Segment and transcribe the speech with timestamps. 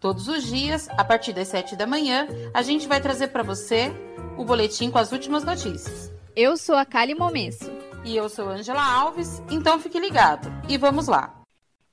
[0.00, 3.92] Todos os dias, a partir das 7 da manhã, a gente vai trazer para você
[4.38, 6.10] o boletim com as últimas notícias.
[6.34, 7.70] Eu sou a Kali Momesso.
[8.02, 10.50] E eu sou Angela Alves, então fique ligado.
[10.70, 11.42] E vamos lá.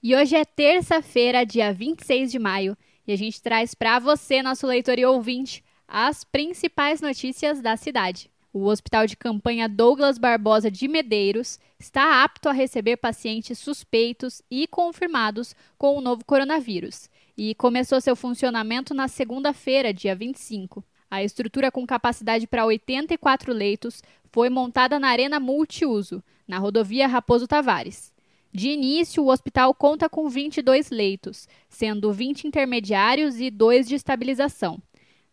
[0.02, 4.66] E hoje é terça-feira, dia 26 de maio, e a gente traz para você, nosso
[4.66, 8.32] leitor e ouvinte, as principais notícias da cidade.
[8.54, 14.66] O Hospital de Campanha Douglas Barbosa de Medeiros está apto a receber pacientes suspeitos e
[14.66, 20.84] confirmados com o novo coronavírus e começou seu funcionamento na segunda-feira, dia 25.
[21.10, 27.48] A estrutura com capacidade para 84 leitos foi montada na Arena Multiuso, na rodovia Raposo
[27.48, 28.12] Tavares.
[28.52, 34.82] De início, o hospital conta com 22 leitos, sendo 20 intermediários e 2 de estabilização.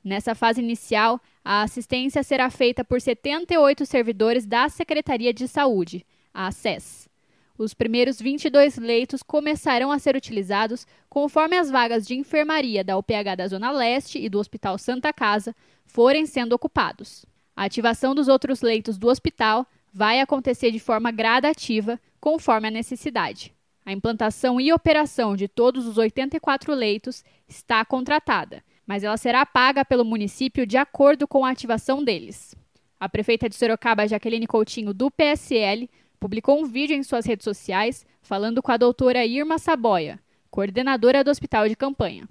[0.05, 6.53] Nessa fase inicial, a assistência será feita por 78 servidores da Secretaria de Saúde, a
[6.53, 7.09] SES.
[7.57, 13.37] Os primeiros 22 leitos começarão a ser utilizados conforme as vagas de enfermaria da UPH
[13.37, 15.55] da Zona Leste e do Hospital Santa Casa
[15.87, 17.25] forem sendo ocupados.
[17.55, 23.55] A ativação dos outros leitos do hospital vai acontecer de forma gradativa, conforme a necessidade.
[23.87, 29.85] A implantação e operação de todos os 84 leitos está contratada, mas ela será paga
[29.85, 32.57] pelo município de acordo com a ativação deles.
[32.99, 35.89] A prefeita de Sorocaba, Jaqueline Coutinho, do PSL,
[36.25, 40.19] publicou um vídeo em suas redes sociais falando com a doutora Irma Saboia,
[40.51, 42.27] coordenadora do hospital de campanha.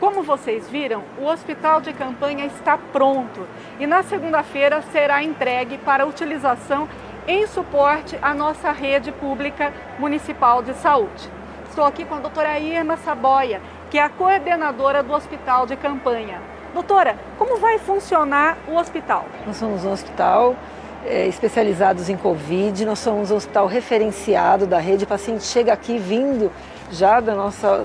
[0.00, 3.46] Como vocês viram, o hospital de campanha está pronto
[3.78, 6.88] e na segunda-feira será entregue para utilização
[7.28, 11.30] em suporte à nossa rede pública municipal de saúde.
[11.68, 16.42] Estou aqui com a doutora Irma Saboia, que é a coordenadora do hospital de campanha.
[16.74, 19.26] Doutora, como vai funcionar o hospital?
[19.46, 20.56] Nós somos um hospital
[21.04, 22.84] é, especializados em Covid.
[22.84, 25.04] Nós somos um hospital referenciado da rede.
[25.04, 26.50] O paciente chega aqui vindo
[26.90, 27.84] já da nossa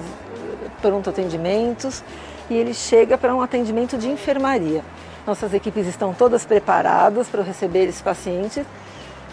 [0.81, 2.03] pronto atendimentos
[2.50, 4.84] e ele chega para um atendimento de enfermaria.
[5.25, 8.66] Nossas equipes estão todas preparadas para receber esses pacientes,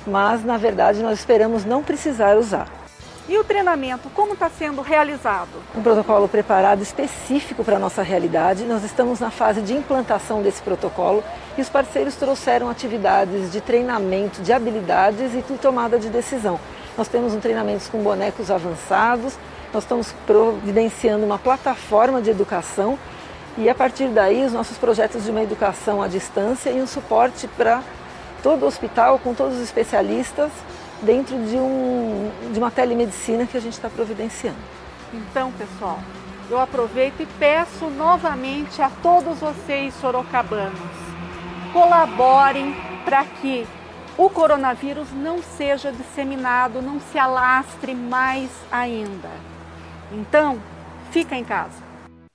[0.06, 2.79] mas na verdade nós esperamos não precisar usar.
[3.30, 5.62] E o treinamento, como está sendo realizado?
[5.72, 8.64] Um protocolo preparado específico para a nossa realidade.
[8.64, 11.22] Nós estamos na fase de implantação desse protocolo
[11.56, 16.58] e os parceiros trouxeram atividades de treinamento de habilidades e de tomada de decisão.
[16.98, 19.38] Nós temos um treinamento com bonecos avançados,
[19.72, 22.98] nós estamos providenciando uma plataforma de educação
[23.56, 27.46] e a partir daí os nossos projetos de uma educação à distância e um suporte
[27.46, 27.80] para
[28.42, 30.50] todo o hospital com todos os especialistas
[31.02, 34.58] dentro de, um, de uma telemedicina que a gente está providenciando.
[35.12, 35.98] Então, pessoal,
[36.50, 40.78] eu aproveito e peço novamente a todos vocês sorocabanos,
[41.72, 42.74] colaborem
[43.04, 43.66] para que
[44.18, 49.30] o coronavírus não seja disseminado, não se alastre mais ainda.
[50.12, 50.60] Então,
[51.10, 51.82] fica em casa.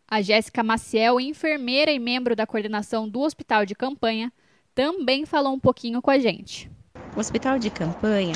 [0.07, 4.31] A Jéssica Maciel, enfermeira e membro da coordenação do Hospital de Campanha,
[4.73, 6.69] também falou um pouquinho com a gente.
[7.15, 8.33] O hospital de campanha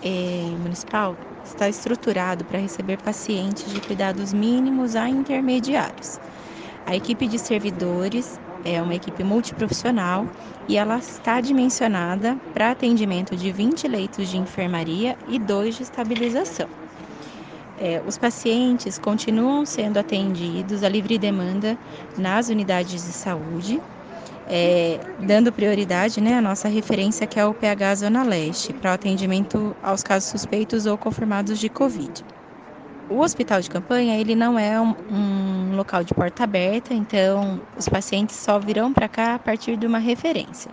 [0.00, 6.20] é, municipal está estruturado para receber pacientes de cuidados mínimos a intermediários.
[6.86, 10.28] A equipe de servidores é uma equipe multiprofissional
[10.68, 16.68] e ela está dimensionada para atendimento de 20 leitos de enfermaria e dois de estabilização.
[17.76, 21.76] É, os pacientes continuam sendo atendidos a livre demanda
[22.16, 23.82] nas unidades de saúde
[24.52, 28.94] é, dando prioridade né, à nossa referência, que é o PH Zona Leste, para o
[28.94, 32.24] atendimento aos casos suspeitos ou confirmados de Covid.
[33.08, 37.88] O hospital de campanha ele não é um, um local de porta aberta, então os
[37.88, 40.70] pacientes só virão para cá a partir de uma referência.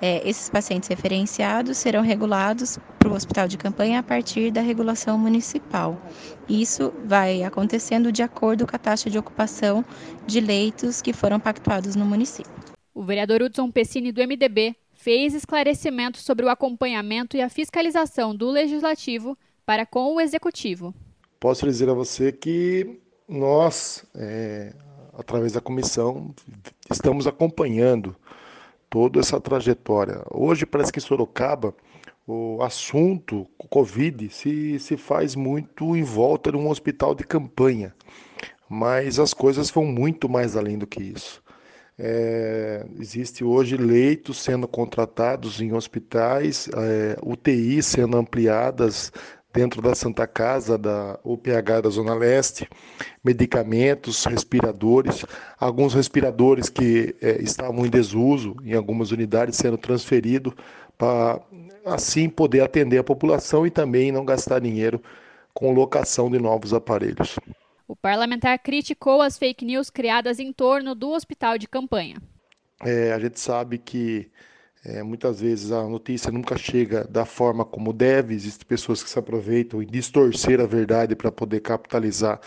[0.00, 5.18] É, esses pacientes referenciados serão regulados para o hospital de campanha a partir da regulação
[5.18, 6.00] municipal.
[6.48, 9.84] Isso vai acontecendo de acordo com a taxa de ocupação
[10.24, 12.67] de leitos que foram pactuados no município.
[12.98, 18.50] O vereador Hudson Pessini, do MDB, fez esclarecimentos sobre o acompanhamento e a fiscalização do
[18.50, 20.92] Legislativo para com o Executivo.
[21.38, 22.98] Posso dizer a você que
[23.28, 24.74] nós, é,
[25.16, 26.34] através da comissão,
[26.90, 28.16] estamos acompanhando
[28.90, 30.20] toda essa trajetória.
[30.28, 31.72] Hoje parece que Sorocaba,
[32.26, 37.94] o assunto Covid se, se faz muito em volta de um hospital de campanha,
[38.68, 41.40] mas as coisas vão muito mais além do que isso.
[42.00, 49.10] É, existe hoje leitos sendo contratados em hospitais, é, UTI sendo ampliadas
[49.52, 52.68] dentro da Santa Casa, da UPH da Zona Leste,
[53.24, 55.24] medicamentos, respiradores,
[55.58, 60.52] alguns respiradores que é, estavam em desuso em algumas unidades sendo transferidos
[60.96, 61.40] para
[61.84, 65.02] assim poder atender a população e também não gastar dinheiro
[65.52, 67.36] com locação de novos aparelhos.
[67.88, 72.16] O parlamentar criticou as fake news criadas em torno do hospital de campanha.
[72.84, 74.30] É, a gente sabe que
[74.84, 79.18] é, muitas vezes a notícia nunca chega da forma como deve, existem pessoas que se
[79.18, 82.38] aproveitam e distorcer a verdade para poder capitalizar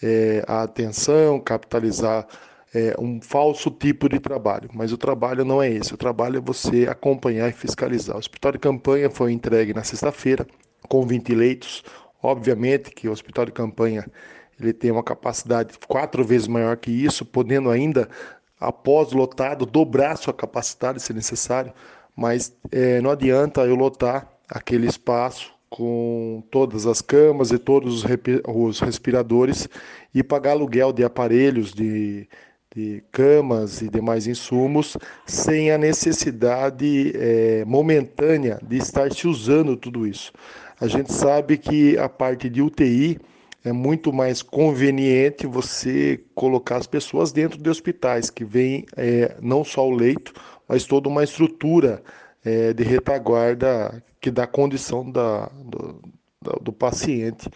[0.00, 2.24] é, a atenção, capitalizar
[2.72, 4.70] é, um falso tipo de trabalho.
[4.72, 8.14] Mas o trabalho não é esse, o trabalho é você acompanhar e fiscalizar.
[8.14, 10.46] O hospital de campanha foi entregue na sexta-feira
[10.88, 11.82] com 20 leitos.
[12.22, 14.06] Obviamente que o hospital de campanha
[14.58, 18.08] ele tem uma capacidade quatro vezes maior que isso, podendo ainda,
[18.58, 21.72] após lotado, dobrar sua capacidade se necessário,
[22.14, 28.04] mas é, não adianta eu lotar aquele espaço com todas as camas e todos
[28.46, 29.68] os respiradores
[30.14, 32.26] e pagar aluguel de aparelhos, de,
[32.74, 40.06] de camas e demais insumos, sem a necessidade é, momentânea de estar se usando tudo
[40.06, 40.32] isso.
[40.80, 43.18] A gente sabe que a parte de UTI
[43.66, 49.64] é muito mais conveniente você colocar as pessoas dentro de hospitais, que vem é, não
[49.64, 50.32] só o leito,
[50.68, 52.00] mas toda uma estrutura
[52.44, 56.00] é, de retaguarda que dá condição da, do,
[56.62, 57.50] do paciente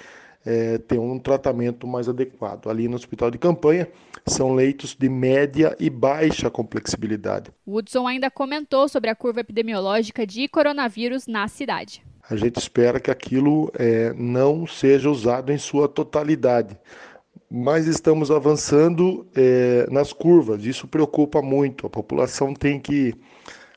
[0.44, 2.68] é, ter um tratamento mais adequado.
[2.68, 3.86] Ali no hospital de campanha,
[4.26, 7.52] são leitos de média e baixa complexibilidade.
[7.64, 13.10] Woodson ainda comentou sobre a curva epidemiológica de coronavírus na cidade a gente espera que
[13.10, 16.78] aquilo é, não seja usado em sua totalidade.
[17.50, 21.86] Mas estamos avançando é, nas curvas, isso preocupa muito.
[21.86, 23.12] A população tem que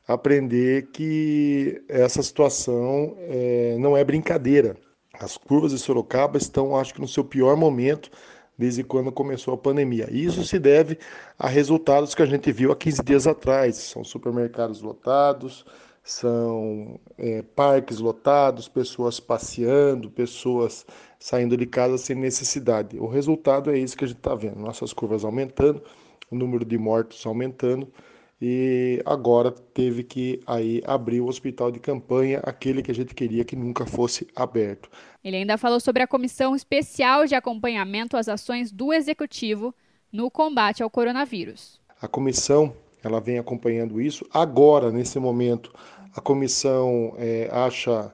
[0.07, 4.77] aprender que essa situação é, não é brincadeira.
[5.19, 8.11] As curvas de Sorocaba estão, acho que, no seu pior momento
[8.57, 10.07] desde quando começou a pandemia.
[10.11, 10.97] Isso se deve
[11.37, 13.75] a resultados que a gente viu há 15 dias atrás.
[13.75, 15.65] São supermercados lotados,
[16.03, 20.85] são é, parques lotados, pessoas passeando, pessoas
[21.17, 22.99] saindo de casa sem necessidade.
[22.99, 25.81] O resultado é isso que a gente está vendo: nossas curvas aumentando,
[26.29, 27.87] o número de mortos aumentando
[28.45, 33.45] e agora teve que aí abrir o hospital de campanha, aquele que a gente queria
[33.45, 34.89] que nunca fosse aberto.
[35.23, 39.73] Ele ainda falou sobre a comissão especial de acompanhamento às ações do executivo
[40.11, 41.79] no combate ao coronavírus.
[42.01, 44.25] A comissão ela vem acompanhando isso.
[44.33, 45.71] Agora, nesse momento,
[46.15, 48.13] a comissão é, acha,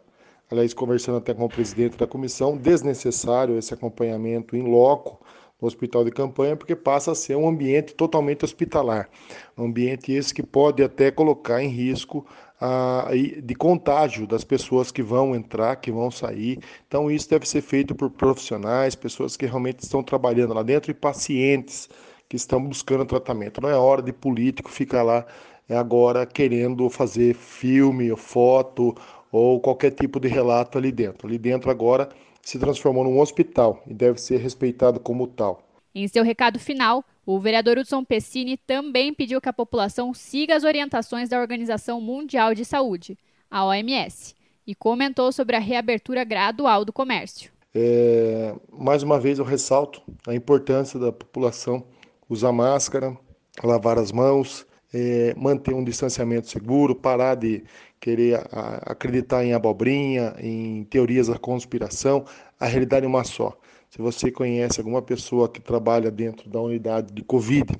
[0.49, 5.23] aliás, conversando até com o presidente da comissão, desnecessário esse acompanhamento em loco
[5.61, 9.09] no hospital de campanha, porque passa a ser um ambiente totalmente hospitalar.
[9.57, 12.25] Um ambiente esse que pode até colocar em risco
[12.59, 13.09] a,
[13.43, 16.59] de contágio das pessoas que vão entrar, que vão sair.
[16.87, 20.93] Então, isso deve ser feito por profissionais, pessoas que realmente estão trabalhando lá dentro e
[20.93, 21.89] pacientes
[22.29, 23.59] que estão buscando tratamento.
[23.59, 25.25] Não é hora de político ficar lá
[25.67, 28.95] é agora querendo fazer filme, foto
[29.31, 31.27] ou qualquer tipo de relato ali dentro.
[31.27, 32.09] Ali dentro agora
[32.41, 35.61] se transformou num hospital e deve ser respeitado como tal.
[35.93, 40.63] Em seu recado final, o vereador Hudson Pessini também pediu que a população siga as
[40.63, 43.17] orientações da Organização Mundial de Saúde,
[43.49, 44.33] a OMS,
[44.65, 47.51] e comentou sobre a reabertura gradual do comércio.
[47.73, 51.85] É, mais uma vez eu ressalto a importância da população
[52.29, 53.17] usar máscara,
[53.63, 57.63] lavar as mãos, é, manter um distanciamento seguro, parar de
[57.99, 62.25] querer a, acreditar em abobrinha, em teorias da conspiração.
[62.59, 63.57] A realidade é uma só.
[63.89, 67.75] Se você conhece alguma pessoa que trabalha dentro da unidade de Covid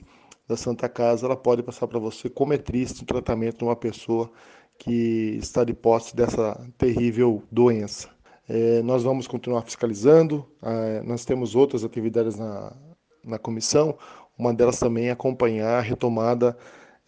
[0.48, 3.76] da Santa Casa, ela pode passar para você como é triste o tratamento de uma
[3.76, 4.32] pessoa
[4.80, 8.10] que está de posse dessa terrível doença.
[8.48, 12.74] É, nós vamos continuar fiscalizando, é, nós temos outras atividades na,
[13.24, 13.96] na comissão,
[14.40, 16.58] uma delas também é acompanhar a retomada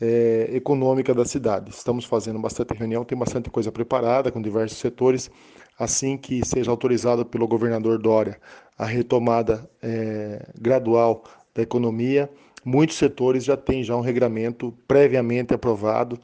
[0.02, 1.70] é, econômica da cidade.
[1.70, 5.32] Estamos fazendo bastante reunião, tem bastante coisa preparada com diversos setores.
[5.80, 8.40] Assim que seja autorizado pelo governador Dória
[8.78, 11.24] a retomada é, gradual
[11.56, 12.30] da economia,
[12.66, 16.20] muitos setores já têm já um regramento previamente aprovado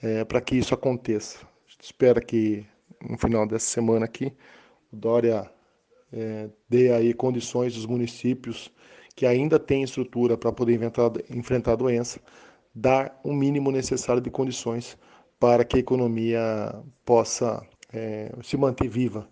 [0.00, 1.38] é, para que isso aconteça.
[1.82, 2.64] Espera que
[3.00, 4.32] no final dessa semana aqui
[4.92, 5.50] o Dória
[6.12, 8.70] é, dê aí condições dos municípios
[9.14, 10.80] que ainda têm estrutura para poder
[11.30, 12.20] enfrentar a doença,
[12.74, 14.96] dar o um mínimo necessário de condições
[15.38, 19.28] para que a economia possa é, se manter viva.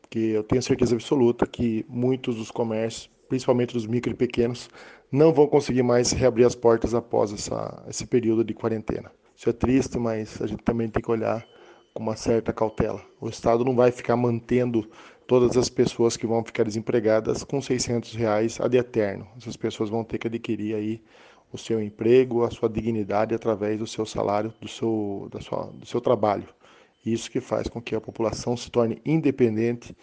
[0.00, 4.68] Porque eu tenho certeza absoluta que muitos dos comércios principalmente os micro e pequenos,
[5.10, 9.10] não vão conseguir mais reabrir as portas após essa, esse período de quarentena.
[9.36, 11.44] Isso é triste, mas a gente também tem que olhar
[11.92, 13.02] com uma certa cautela.
[13.20, 14.88] O Estado não vai ficar mantendo
[15.26, 19.26] todas as pessoas que vão ficar desempregadas com 600 reais ad eterno.
[19.36, 21.02] Essas pessoas vão ter que adquirir aí
[21.52, 25.86] o seu emprego, a sua dignidade através do seu salário, do seu, da sua, do
[25.86, 26.48] seu trabalho.
[27.04, 29.96] Isso que faz com que a população se torne independente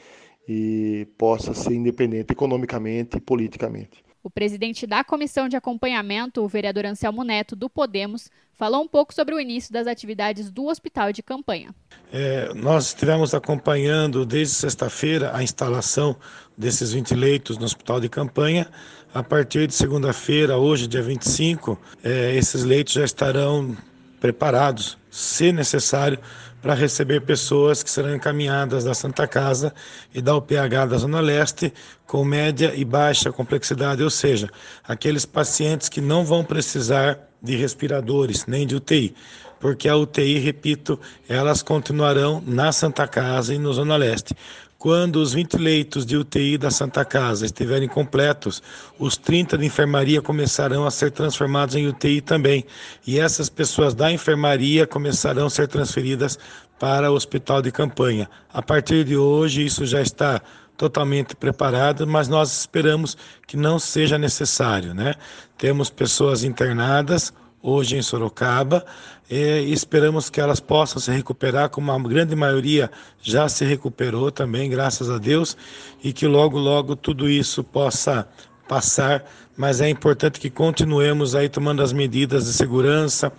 [0.47, 4.03] e possa ser independente economicamente e politicamente.
[4.23, 9.11] O presidente da comissão de acompanhamento, o vereador Anselmo Neto, do Podemos, falou um pouco
[9.13, 11.73] sobre o início das atividades do hospital de campanha.
[12.13, 16.15] É, nós estivemos acompanhando desde sexta-feira a instalação
[16.55, 18.67] desses 20 leitos no hospital de campanha.
[19.11, 23.75] A partir de segunda-feira, hoje, dia 25, é, esses leitos já estarão
[24.19, 26.17] preparados, se necessário,
[26.61, 29.73] para receber pessoas que serão encaminhadas da Santa Casa
[30.13, 31.73] e da UPH da Zona Leste
[32.05, 34.49] com média e baixa complexidade, ou seja,
[34.83, 39.15] aqueles pacientes que não vão precisar de respiradores nem de UTI,
[39.59, 44.35] porque a UTI, repito, elas continuarão na Santa Casa e no Zona Leste.
[44.81, 48.63] Quando os 20 leitos de UTI da Santa Casa estiverem completos,
[48.97, 52.65] os 30 de enfermaria começarão a ser transformados em UTI também.
[53.05, 56.39] E essas pessoas da enfermaria começarão a ser transferidas
[56.79, 58.27] para o hospital de campanha.
[58.51, 60.41] A partir de hoje, isso já está
[60.75, 65.13] totalmente preparado, mas nós esperamos que não seja necessário, né?
[65.59, 68.85] Temos pessoas internadas, hoje em Sorocaba
[69.29, 72.91] e esperamos que elas possam se recuperar, como a grande maioria
[73.21, 75.55] já se recuperou também, graças a Deus,
[76.03, 78.27] e que logo, logo tudo isso possa
[78.67, 79.25] passar,
[79.55, 83.31] mas é importante que continuemos aí tomando as medidas de segurança,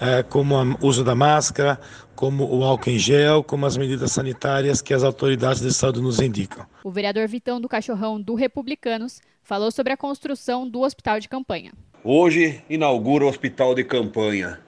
[0.00, 1.78] é, como o uso da máscara,
[2.14, 6.20] como o álcool em gel, como as medidas sanitárias que as autoridades de saúde nos
[6.20, 6.66] indicam.
[6.84, 11.72] O vereador Vitão do Cachorrão, do Republicanos, falou sobre a construção do hospital de campanha.
[12.02, 14.58] Hoje inaugura o hospital de campanha.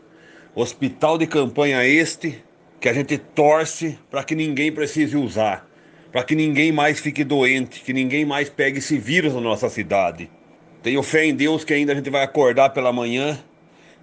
[0.55, 2.45] Hospital de campanha este
[2.79, 5.67] que a gente torce para que ninguém precise usar,
[6.13, 10.31] para que ninguém mais fique doente, que ninguém mais pegue esse vírus na nossa cidade.
[10.83, 13.43] Tenho fé em Deus que ainda a gente vai acordar pela manhã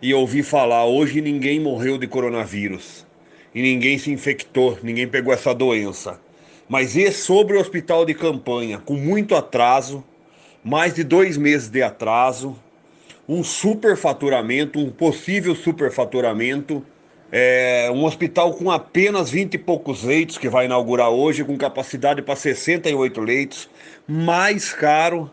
[0.02, 3.06] e ouvir falar: hoje ninguém morreu de coronavírus
[3.54, 6.20] e ninguém se infectou, ninguém pegou essa doença.
[6.68, 10.04] Mas e sobre o hospital de campanha, com muito atraso,
[10.64, 12.58] mais de dois meses de atraso,
[13.30, 16.84] um superfaturamento, um possível superfaturamento.
[17.32, 22.24] É, um hospital com apenas 20 e poucos leitos, que vai inaugurar hoje, com capacidade
[22.24, 23.70] para 68 leitos,
[24.08, 25.30] mais caro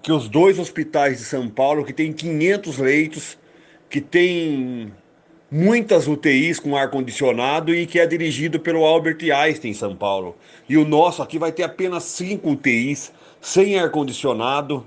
[0.00, 3.38] que os dois hospitais de São Paulo, que tem 500 leitos,
[3.90, 4.92] que tem
[5.50, 10.36] muitas UTIs com ar-condicionado e que é dirigido pelo Albert Einstein em São Paulo.
[10.68, 14.86] E o nosso aqui vai ter apenas 5 UTIs, sem ar-condicionado,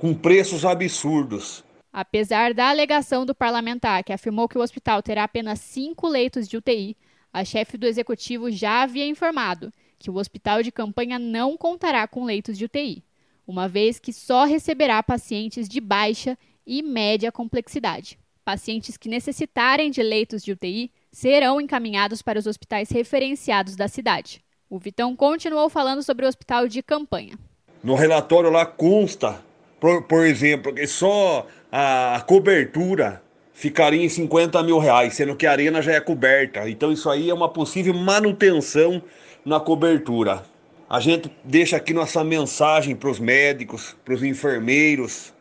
[0.00, 1.64] com preços absurdos.
[1.92, 6.56] Apesar da alegação do parlamentar, que afirmou que o hospital terá apenas cinco leitos de
[6.56, 6.96] UTI,
[7.30, 12.24] a chefe do executivo já havia informado que o hospital de campanha não contará com
[12.24, 13.04] leitos de UTI,
[13.46, 18.18] uma vez que só receberá pacientes de baixa e média complexidade.
[18.44, 24.42] Pacientes que necessitarem de leitos de UTI serão encaminhados para os hospitais referenciados da cidade.
[24.68, 27.38] O Vitão continuou falando sobre o hospital de campanha.
[27.84, 29.44] No relatório lá consta,
[29.82, 33.20] por, por exemplo, que só a cobertura
[33.52, 36.70] ficaria em 50 mil reais, sendo que a arena já é coberta.
[36.70, 39.02] Então isso aí é uma possível manutenção
[39.44, 40.44] na cobertura.
[40.88, 45.34] A gente deixa aqui nossa mensagem para os médicos, para os enfermeiros,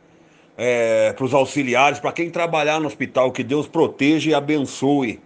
[0.57, 5.19] é, para os auxiliares, para quem trabalhar no hospital, que Deus proteja e abençoe.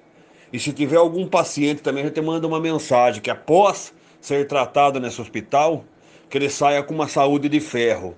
[0.52, 5.00] E se tiver algum paciente também, a gente manda uma mensagem que após ser tratado
[5.00, 5.86] nesse hospital,
[6.30, 8.14] que ele saia com uma saúde de ferro.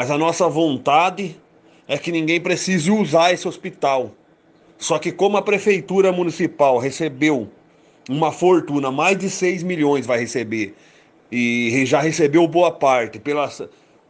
[0.00, 1.36] Mas a nossa vontade
[1.86, 4.12] é que ninguém precise usar esse hospital.
[4.78, 7.50] Só que como a prefeitura municipal recebeu
[8.08, 10.74] uma fortuna, mais de 6 milhões vai receber,
[11.30, 13.52] e já recebeu boa parte pela,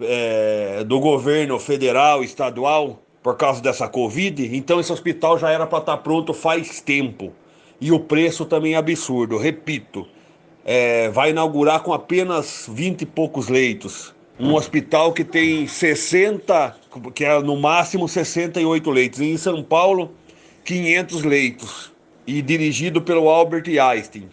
[0.01, 5.79] é, do governo federal, estadual, por causa dessa Covid, então esse hospital já era para
[5.79, 7.33] estar tá pronto faz tempo.
[7.81, 10.07] E o preço também é absurdo, repito.
[10.65, 16.75] É, vai inaugurar com apenas 20 e poucos leitos um hospital que tem 60,
[17.15, 19.21] que é no máximo 68 leitos.
[19.21, 20.13] em São Paulo,
[20.65, 21.93] 500 leitos.
[22.27, 24.29] E dirigido pelo Albert Einstein,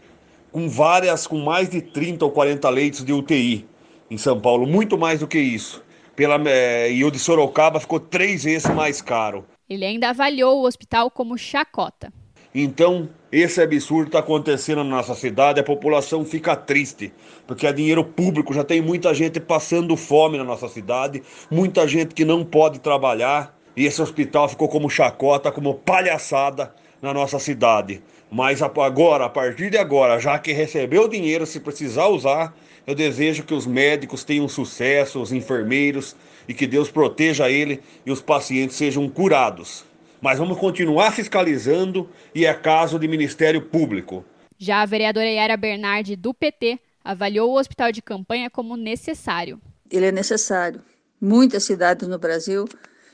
[0.51, 3.65] com várias, com mais de 30 ou 40 leitos de UTI
[4.09, 5.83] em São Paulo, muito mais do que isso.
[6.15, 9.45] Pela, é, e o de Sorocaba ficou três vezes mais caro.
[9.69, 12.13] Ele ainda avaliou o hospital como chacota.
[12.59, 17.13] Então, esse absurdo está acontecendo na nossa cidade, a população fica triste,
[17.45, 21.21] porque é dinheiro público, já tem muita gente passando fome na nossa cidade,
[21.51, 27.13] muita gente que não pode trabalhar, e esse hospital ficou como chacota, como palhaçada na
[27.13, 28.01] nossa cidade.
[28.31, 32.95] Mas agora, a partir de agora, já que recebeu o dinheiro, se precisar usar, eu
[32.95, 36.15] desejo que os médicos tenham sucesso, os enfermeiros,
[36.49, 39.85] e que Deus proteja ele e os pacientes sejam curados.
[40.21, 44.25] Mas vamos continuar fiscalizando e é caso de Ministério Público.
[44.57, 49.61] Já a vereadora Yara Bernardi, do PT, avaliou o hospital de campanha como necessário.
[49.89, 50.81] Ele é necessário.
[51.21, 52.65] Muitas cidades no Brasil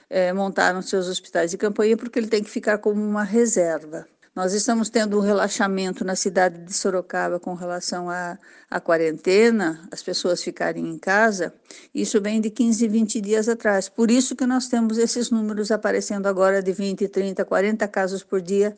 [0.10, 4.08] é, montaram seus hospitais de campanha porque ele tem que ficar como uma reserva.
[4.36, 10.02] Nós estamos tendo um relaxamento na cidade de Sorocaba com relação à, à quarentena, as
[10.02, 11.54] pessoas ficarem em casa.
[11.94, 13.88] Isso vem de 15, 20 dias atrás.
[13.88, 18.42] Por isso que nós temos esses números aparecendo agora de 20, 30, 40 casos por
[18.42, 18.76] dia,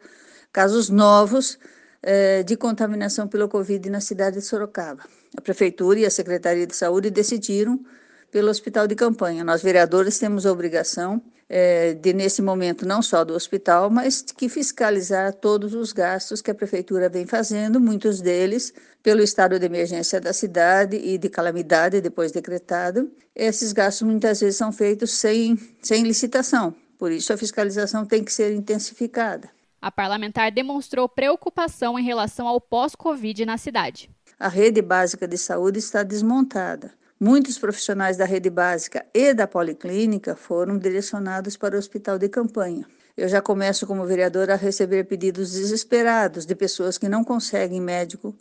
[0.52, 1.58] casos novos
[2.04, 5.04] eh, de contaminação pelo Covid na cidade de Sorocaba.
[5.38, 7.80] A Prefeitura e a Secretaria de Saúde decidiram
[8.30, 9.42] pelo hospital de campanha.
[9.42, 14.50] Nós, vereadores, temos a obrigação é, de, nesse momento, não só do hospital, mas que
[14.50, 18.74] fiscalizar todos os gastos que a prefeitura vem fazendo, muitos deles
[19.04, 23.12] pelo estado de emergência da cidade e de calamidade depois decretado.
[23.36, 28.34] Esses gastos muitas vezes são feitos sem, sem licitação, por isso a fiscalização tem que
[28.34, 29.50] ser intensificada.
[29.80, 34.10] A parlamentar demonstrou preocupação em relação ao pós-Covid na cidade.
[34.40, 36.92] A rede básica de saúde está desmontada.
[37.20, 42.86] Muitos profissionais da rede básica e da policlínica foram direcionados para o hospital de campanha.
[43.16, 48.36] Eu já começo como vereadora a receber pedidos desesperados de pessoas que não conseguem médico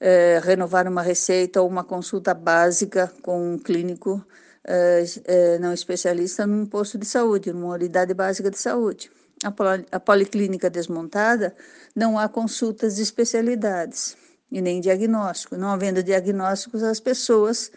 [0.00, 4.26] eh, renovar uma receita ou uma consulta básica com um clínico
[4.64, 9.08] eh, eh, não especialista num posto de saúde, numa unidade básica de saúde.
[9.44, 11.54] A, poli a policlínica desmontada,
[11.94, 14.16] não há consultas de especialidades
[14.50, 15.56] e nem diagnóstico.
[15.56, 17.70] Não havendo diagnósticos, as pessoas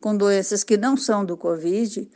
[0.00, 2.10] com doenças que não são do Covid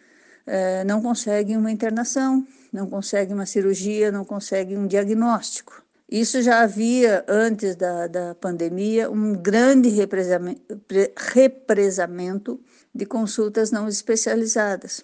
[0.47, 5.83] é, não conseguem uma internação, não conseguem uma cirurgia, não conseguem um diagnóstico.
[6.11, 9.89] Isso já havia, antes da, da pandemia, um grande
[11.17, 12.61] represamento
[12.95, 15.03] de consultas não especializadas,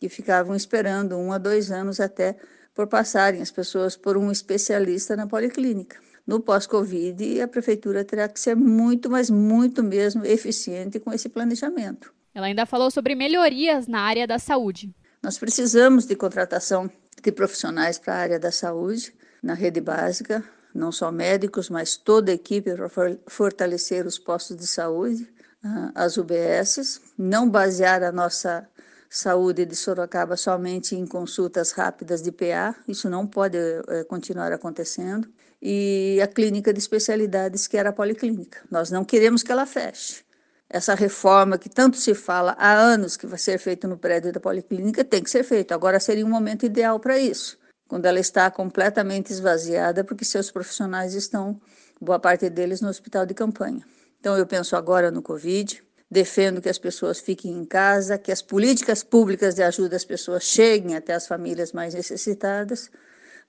[0.00, 2.36] que ficavam esperando um a dois anos até
[2.74, 5.96] por passarem as pessoas por um especialista na policlínica.
[6.26, 12.12] No pós-Covid, a prefeitura terá que ser muito, mas muito mesmo eficiente com esse planejamento.
[12.34, 14.94] Ela ainda falou sobre melhorias na área da saúde.
[15.22, 16.90] Nós precisamos de contratação
[17.22, 20.42] de profissionais para a área da saúde, na rede básica,
[20.74, 22.88] não só médicos, mas toda a equipe para
[23.26, 25.28] fortalecer os postos de saúde,
[25.62, 28.66] ah, as UBSs, não basear a nossa
[29.08, 35.28] saúde de Sorocaba somente em consultas rápidas de PA, isso não pode é, continuar acontecendo
[35.60, 38.60] e a clínica de especialidades, que era a policlínica.
[38.70, 40.24] Nós não queremos que ela feche.
[40.72, 44.40] Essa reforma que tanto se fala há anos que vai ser feita no prédio da
[44.40, 45.74] policlínica tem que ser feita.
[45.74, 51.12] Agora seria um momento ideal para isso, quando ela está completamente esvaziada, porque seus profissionais
[51.12, 51.60] estão,
[52.00, 53.84] boa parte deles, no hospital de campanha.
[54.18, 58.40] Então eu penso agora no Covid, defendo que as pessoas fiquem em casa, que as
[58.40, 62.90] políticas públicas de ajuda às pessoas cheguem até as famílias mais necessitadas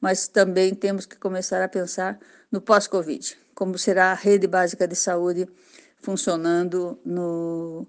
[0.04, 2.20] mas também temos que começar a pensar
[2.52, 5.48] no pós-Covid, como será a rede básica de saúde
[6.04, 7.88] funcionando no,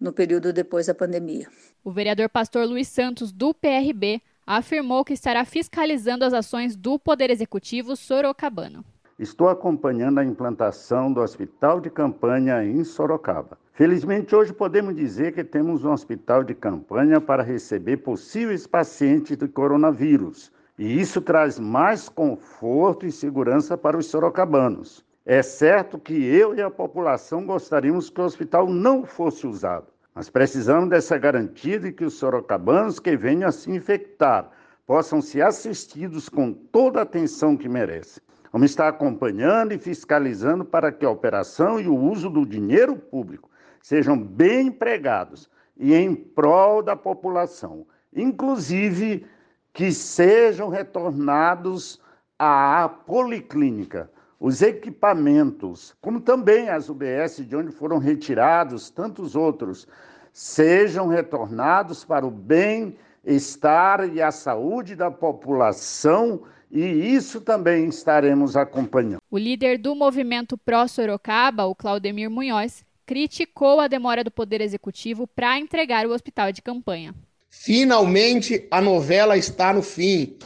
[0.00, 1.48] no período depois da pandemia.
[1.84, 7.30] O vereador pastor Luiz Santos, do PRB, afirmou que estará fiscalizando as ações do Poder
[7.30, 8.84] Executivo sorocabano.
[9.18, 13.58] Estou acompanhando a implantação do hospital de campanha em Sorocaba.
[13.72, 19.48] Felizmente, hoje podemos dizer que temos um hospital de campanha para receber possíveis pacientes de
[19.48, 25.02] coronavírus, e isso traz mais conforto e segurança para os sorocabanos.
[25.28, 30.30] É certo que eu e a população gostaríamos que o hospital não fosse usado, mas
[30.30, 34.48] precisamos dessa garantia de que os sorocabanos que venham a se infectar
[34.86, 38.22] possam ser assistidos com toda a atenção que merecem.
[38.52, 43.50] Vamos estar acompanhando e fiscalizando para que a operação e o uso do dinheiro público
[43.82, 47.84] sejam bem empregados e em prol da população,
[48.14, 49.26] inclusive
[49.72, 52.00] que sejam retornados
[52.38, 59.86] à policlínica os equipamentos, como também as UBS de onde foram retirados tantos outros,
[60.32, 69.22] sejam retornados para o bem-estar e a saúde da população, e isso também estaremos acompanhando.
[69.30, 75.58] O líder do movimento pró-Sorocaba, o Claudemir Munhoz, criticou a demora do Poder Executivo para
[75.58, 77.14] entregar o hospital de campanha.
[77.48, 80.36] Finalmente a novela está no fim.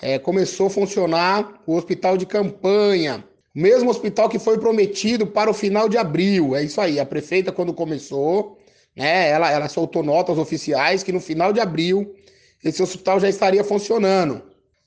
[0.00, 3.24] é, começou a funcionar o hospital de campanha,
[3.54, 6.56] mesmo hospital que foi prometido para o final de abril.
[6.56, 6.98] É isso aí.
[6.98, 8.58] A prefeita, quando começou,
[8.96, 12.14] né, ela, ela soltou notas oficiais que no final de abril
[12.64, 14.42] esse hospital já estaria funcionando.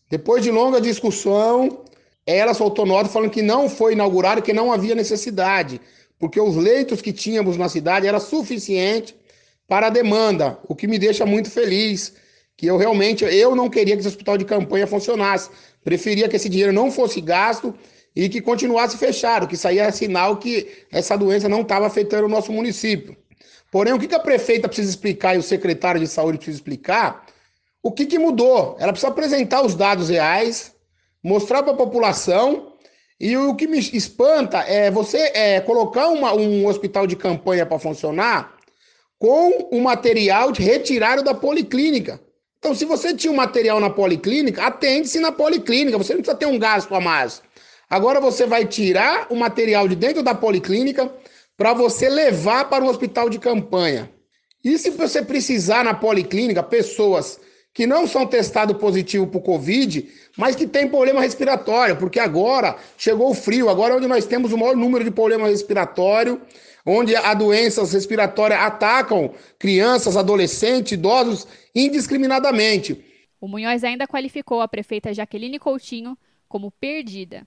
[0.09, 1.83] Depois de longa discussão,
[2.25, 5.79] ela soltou nota falando que não foi inaugurado, que não havia necessidade,
[6.19, 9.15] porque os leitos que tínhamos na cidade era suficiente
[9.67, 12.13] para a demanda, o que me deixa muito feliz,
[12.55, 15.49] que eu realmente eu não queria que esse hospital de campanha funcionasse.
[15.83, 17.73] Preferia que esse dinheiro não fosse gasto
[18.17, 22.29] e que continuasse fechado, que aí é sinal que essa doença não estava afetando o
[22.29, 23.15] nosso município.
[23.71, 27.23] Porém, o que a prefeita precisa explicar e o secretário de saúde precisa explicar
[27.83, 28.75] o que, que mudou?
[28.79, 30.73] Ela precisa apresentar os dados reais,
[31.23, 32.73] mostrar para a população.
[33.19, 37.77] E o que me espanta é você é, colocar uma, um hospital de campanha para
[37.77, 38.57] funcionar
[39.19, 42.19] com o material retirado da policlínica.
[42.57, 46.47] Então, se você tinha um material na policlínica, atende-se na policlínica, você não precisa ter
[46.47, 47.43] um gasto a mais.
[47.89, 51.11] Agora você vai tirar o material de dentro da policlínica
[51.55, 54.09] para você levar para o hospital de campanha.
[54.63, 57.39] E se você precisar na policlínica, pessoas
[57.73, 62.75] que não são testados positivos para o Covid, mas que têm problema respiratório, porque agora
[62.97, 66.41] chegou o frio, agora é onde nós temos o maior número de problema respiratório,
[66.85, 73.05] onde a doenças respiratórias atacam crianças, adolescentes, idosos indiscriminadamente.
[73.39, 76.17] O Munhoz ainda qualificou a prefeita Jaqueline Coutinho
[76.49, 77.45] como perdida.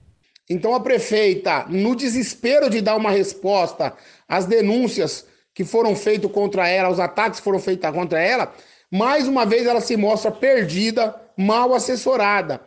[0.49, 3.93] Então a prefeita, no desespero de dar uma resposta
[4.27, 8.53] às denúncias que foram feitas contra ela, aos ataques que foram feitos contra ela,
[8.89, 12.61] mais uma vez ela se mostra perdida, mal assessorada,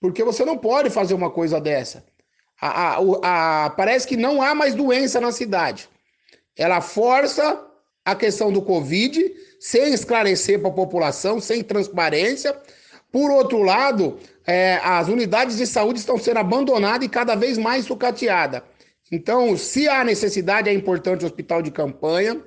[0.00, 2.04] porque você não pode fazer uma coisa dessa.
[2.60, 5.88] A, a, a, parece que não há mais doença na cidade.
[6.56, 7.64] Ela força
[8.04, 12.56] a questão do Covid sem esclarecer para a população, sem transparência.
[13.12, 17.84] Por outro lado, é, as unidades de saúde estão sendo abandonadas e cada vez mais
[17.84, 18.62] sucateadas.
[19.12, 22.40] Então, se há necessidade, é importante o hospital de campanha,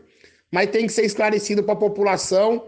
[0.51, 2.65] mas tem que ser esclarecido para a população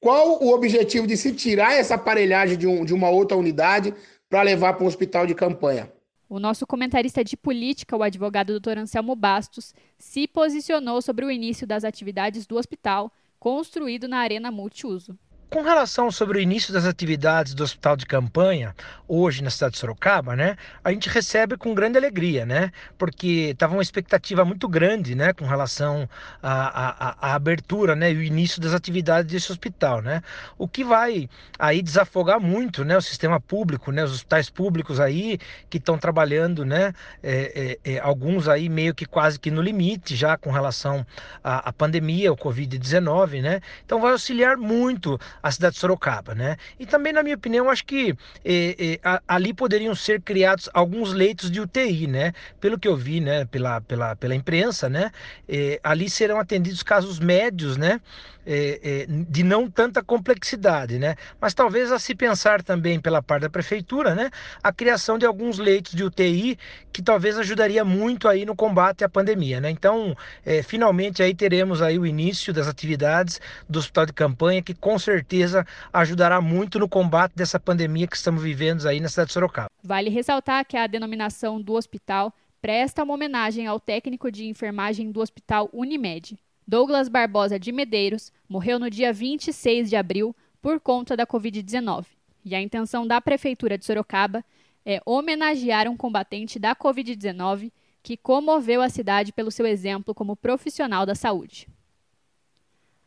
[0.00, 3.94] qual o objetivo de se tirar essa aparelhagem de, um, de uma outra unidade
[4.30, 5.92] para levar para um hospital de campanha?
[6.26, 8.78] O nosso comentarista de política, o advogado Dr.
[8.78, 15.18] Anselmo Bastos, se posicionou sobre o início das atividades do hospital construído na Arena Multiuso.
[15.50, 18.72] Com relação sobre o início das atividades do hospital de campanha,
[19.08, 23.72] hoje na cidade de Sorocaba, né, a gente recebe com grande alegria, né, porque estava
[23.72, 26.08] uma expectativa muito grande, né, com relação
[26.40, 30.22] à, abertura, né, e o início das atividades desse hospital, né,
[30.56, 35.36] o que vai aí desafogar muito, né, o sistema público, né, os hospitais públicos aí
[35.68, 40.14] que estão trabalhando, né, é, é, é, alguns aí meio que quase que no limite
[40.14, 41.04] já com relação
[41.42, 46.56] à, à pandemia, o Covid-19, né, então vai auxiliar muito a cidade de Sorocaba, né?
[46.78, 51.50] E também, na minha opinião, acho que eh, eh, ali poderiam ser criados alguns leitos
[51.50, 52.32] de UTI, né?
[52.60, 53.44] Pelo que eu vi, né?
[53.46, 55.10] Pela, pela, pela imprensa, né?
[55.48, 58.00] Eh, ali serão atendidos casos médios, né?
[58.46, 61.16] É, é, de não tanta complexidade, né?
[61.40, 64.30] Mas talvez a se pensar também pela parte da prefeitura, né?
[64.62, 66.58] A criação de alguns leitos de UTI
[66.92, 69.70] que talvez ajudaria muito aí no combate à pandemia, né?
[69.70, 74.74] Então, é, finalmente aí teremos aí o início das atividades do hospital de campanha que
[74.74, 79.34] com certeza ajudará muito no combate dessa pandemia que estamos vivendo aí na cidade de
[79.34, 79.68] Sorocaba.
[79.82, 85.20] Vale ressaltar que a denominação do hospital presta uma homenagem ao técnico de enfermagem do
[85.20, 86.38] Hospital Unimed.
[86.70, 92.06] Douglas Barbosa de Medeiros morreu no dia 26 de abril por conta da Covid-19.
[92.44, 94.44] E a intenção da Prefeitura de Sorocaba
[94.86, 97.72] é homenagear um combatente da Covid-19
[98.04, 101.66] que comoveu a cidade pelo seu exemplo como profissional da saúde.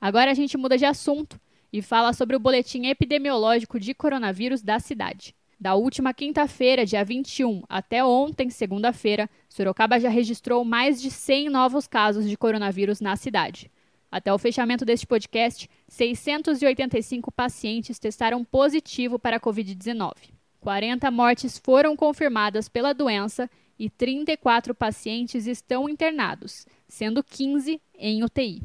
[0.01, 1.39] Agora a gente muda de assunto
[1.71, 5.33] e fala sobre o boletim epidemiológico de coronavírus da cidade.
[5.63, 11.87] Da última quinta-feira, dia 21, até ontem, segunda-feira, Sorocaba já registrou mais de 100 novos
[11.87, 13.71] casos de coronavírus na cidade.
[14.11, 20.11] Até o fechamento deste podcast, 685 pacientes testaram positivo para a Covid-19.
[20.59, 23.49] 40 mortes foram confirmadas pela doença
[23.79, 28.61] e 34 pacientes estão internados, sendo 15 em UTI.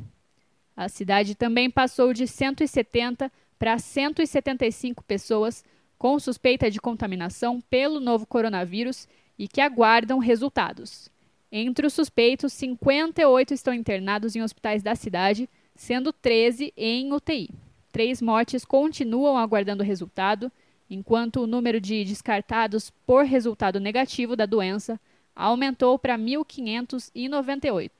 [0.77, 5.63] A cidade também passou de 170 para 175 pessoas
[5.99, 9.09] com suspeita de contaminação pelo novo coronavírus
[9.39, 11.11] e que aguardam resultados.
[11.51, 17.51] Entre os suspeitos, 58 estão internados em hospitais da cidade, sendo 13 em UTI.
[17.91, 20.53] Três mortes continuam aguardando resultado,
[20.91, 25.01] enquanto o número de descartados por resultado negativo da doença
[25.35, 27.91] aumentou para 1.598.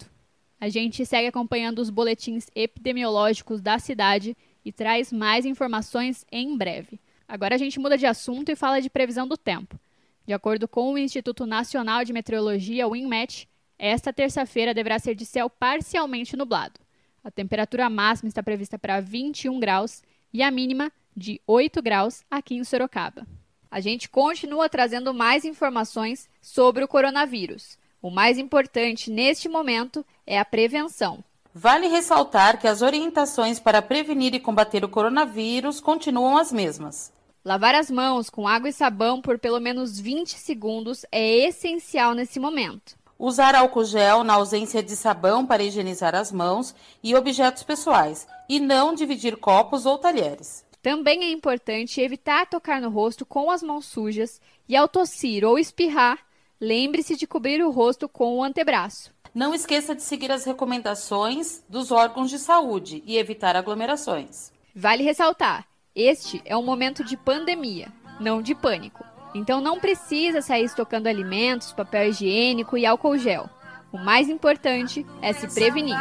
[0.61, 7.01] A gente segue acompanhando os boletins epidemiológicos da cidade e traz mais informações em breve.
[7.29, 9.79] Agora a gente muda de assunto e fala de previsão do tempo.
[10.27, 13.47] De acordo com o Instituto Nacional de Meteorologia, o INMET,
[13.79, 16.81] esta terça-feira deverá ser de céu parcialmente nublado.
[17.23, 22.55] A temperatura máxima está prevista para 21 graus e a mínima de 8 graus aqui
[22.55, 23.27] em Sorocaba.
[23.71, 27.79] A gente continua trazendo mais informações sobre o coronavírus.
[28.01, 31.23] O mais importante neste momento é a prevenção.
[31.55, 37.13] Vale ressaltar que as orientações para prevenir e combater o coronavírus continuam as mesmas.
[37.49, 42.39] Lavar as mãos com água e sabão por pelo menos 20 segundos é essencial nesse
[42.39, 42.95] momento.
[43.19, 48.61] Usar álcool gel na ausência de sabão para higienizar as mãos e objetos pessoais, e
[48.61, 50.63] não dividir copos ou talheres.
[50.83, 55.59] Também é importante evitar tocar no rosto com as mãos sujas e, ao tossir ou
[55.59, 56.19] espirrar,
[56.61, 59.11] lembre-se de cobrir o rosto com o antebraço.
[59.35, 64.53] Não esqueça de seguir as recomendações dos órgãos de saúde e evitar aglomerações.
[64.75, 65.68] Vale ressaltar:
[65.99, 67.89] este é um momento de pandemia,
[68.21, 69.05] não de pânico.
[69.35, 73.51] Então não precisa sair estocando alimentos, papel higiênico e álcool gel.
[73.91, 75.97] O mais importante é se prevenir.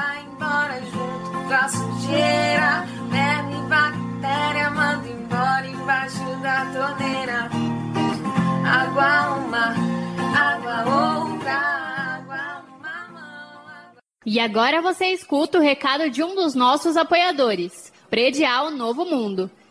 [14.25, 19.49] E agora você escuta o recado de um dos nossos apoiadores, Predial Novo Mundo.